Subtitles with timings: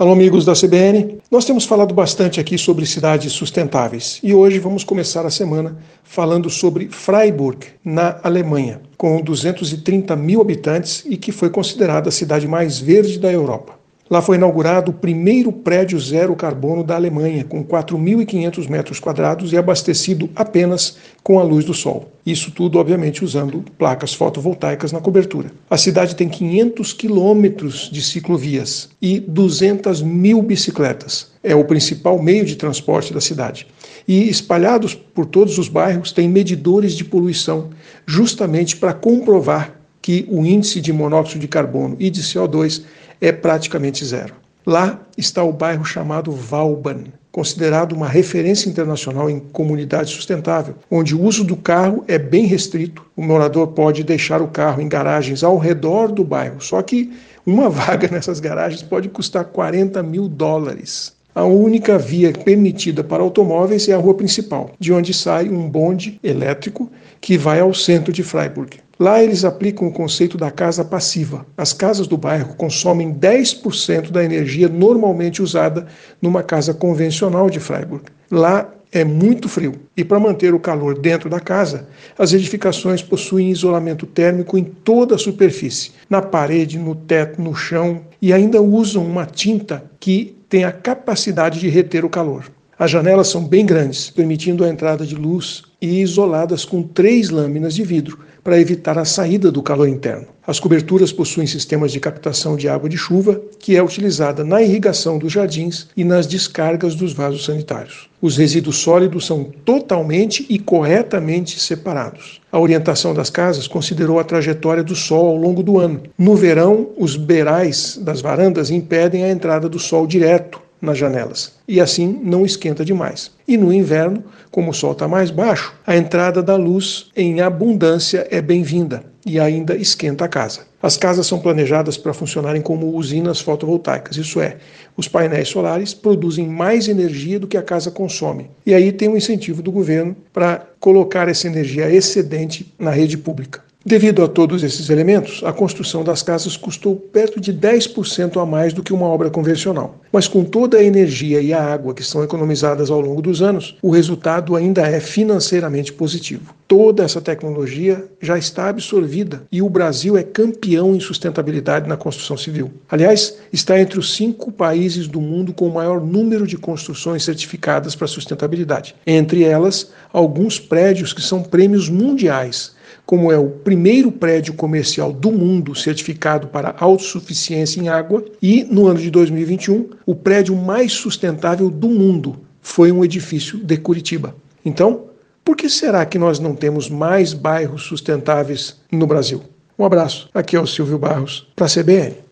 [0.00, 1.18] Alô, amigos da CBN.
[1.30, 6.48] Nós temos falado bastante aqui sobre cidades sustentáveis e hoje vamos começar a semana falando
[6.48, 12.78] sobre Freiburg, na Alemanha, com 230 mil habitantes e que foi considerada a cidade mais
[12.78, 13.79] verde da Europa.
[14.10, 19.56] Lá foi inaugurado o primeiro prédio zero carbono da Alemanha, com 4.500 metros quadrados e
[19.56, 22.10] abastecido apenas com a luz do sol.
[22.26, 25.52] Isso tudo, obviamente, usando placas fotovoltaicas na cobertura.
[25.70, 31.30] A cidade tem 500 quilômetros de ciclovias e 200 mil bicicletas.
[31.40, 33.68] É o principal meio de transporte da cidade.
[34.08, 37.70] E espalhados por todos os bairros tem medidores de poluição,
[38.06, 39.79] justamente para comprovar
[40.10, 42.82] que o índice de monóxido de carbono e de CO2
[43.20, 44.34] é praticamente zero.
[44.66, 51.22] Lá está o bairro chamado Valban, considerado uma referência internacional em comunidade sustentável, onde o
[51.22, 53.06] uso do carro é bem restrito.
[53.16, 57.12] O morador pode deixar o carro em garagens ao redor do bairro, só que
[57.46, 61.12] uma vaga nessas garagens pode custar 40 mil dólares.
[61.32, 66.18] A única via permitida para automóveis é a rua principal, de onde sai um bonde
[66.20, 68.80] elétrico que vai ao centro de Freiburg.
[69.00, 71.46] Lá eles aplicam o conceito da casa passiva.
[71.56, 75.86] As casas do bairro consomem 10% da energia normalmente usada
[76.20, 78.04] numa casa convencional de Freiburg.
[78.30, 83.48] Lá é muito frio e para manter o calor dentro da casa, as edificações possuem
[83.50, 89.02] isolamento térmico em toda a superfície, na parede, no teto, no chão e ainda usam
[89.06, 92.52] uma tinta que tem a capacidade de reter o calor.
[92.78, 97.74] As janelas são bem grandes, permitindo a entrada de luz e isoladas com três lâminas
[97.74, 100.26] de vidro para evitar a saída do calor interno.
[100.46, 105.18] As coberturas possuem sistemas de captação de água de chuva, que é utilizada na irrigação
[105.18, 108.08] dos jardins e nas descargas dos vasos sanitários.
[108.20, 112.40] Os resíduos sólidos são totalmente e corretamente separados.
[112.50, 116.02] A orientação das casas considerou a trajetória do sol ao longo do ano.
[116.18, 121.80] No verão, os beirais das varandas impedem a entrada do sol direto nas janelas e
[121.80, 123.30] assim não esquenta demais.
[123.46, 128.26] E no inverno, como o sol está mais baixo, a entrada da luz em abundância
[128.30, 130.60] é bem-vinda e ainda esquenta a casa.
[130.82, 134.56] As casas são planejadas para funcionarem como usinas fotovoltaicas, isso é,
[134.96, 138.50] os painéis solares produzem mais energia do que a casa consome.
[138.64, 143.62] E aí tem um incentivo do governo para colocar essa energia excedente na rede pública.
[143.84, 148.74] Devido a todos esses elementos, a construção das casas custou perto de 10% a mais
[148.74, 149.98] do que uma obra convencional.
[150.12, 153.78] Mas com toda a energia e a água que são economizadas ao longo dos anos,
[153.80, 156.54] o resultado ainda é financeiramente positivo.
[156.68, 162.36] Toda essa tecnologia já está absorvida e o Brasil é campeão em sustentabilidade na construção
[162.36, 162.70] civil.
[162.86, 167.96] Aliás, está entre os cinco países do mundo com o maior número de construções certificadas
[167.96, 168.94] para sustentabilidade.
[169.06, 172.78] Entre elas, alguns prédios que são prêmios mundiais
[173.10, 178.86] como é o primeiro prédio comercial do mundo certificado para autossuficiência em água, e no
[178.86, 184.36] ano de 2021, o prédio mais sustentável do mundo foi um edifício de Curitiba.
[184.64, 185.06] Então,
[185.44, 189.42] por que será que nós não temos mais bairros sustentáveis no Brasil?
[189.76, 190.30] Um abraço.
[190.32, 192.29] Aqui é o Silvio Barros, para a CBN.